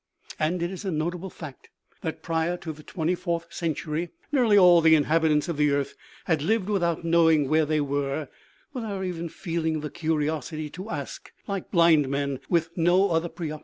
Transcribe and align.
And 0.39 0.63
it 0.63 0.71
is 0.71 0.83
a 0.83 0.89
notable 0.89 1.29
fact 1.29 1.69
that 2.01 2.23
prior 2.23 2.57
to 2.57 2.73
the 2.73 2.81
twenty 2.81 3.13
fourth 3.13 3.53
century, 3.53 4.09
nearly 4.31 4.57
all 4.57 4.81
the 4.81 4.95
inhabitants 4.95 5.47
of 5.47 5.57
the 5.57 5.69
earth 5.69 5.93
had 6.25 6.41
lived 6.41 6.69
without 6.69 7.03
knowing 7.03 7.47
where 7.47 7.67
they 7.67 7.81
were, 7.81 8.27
without 8.73 9.03
even 9.03 9.29
feeling 9.29 9.81
the 9.81 9.91
curiosity 9.91 10.71
to 10.71 10.89
ask, 10.89 11.31
like 11.45 11.69
blind 11.69 12.09
men, 12.09 12.39
with 12.49 12.75
no 12.75 13.11
other 13.11 13.29
preoc 13.29 13.59
OMEGA. 13.59 13.59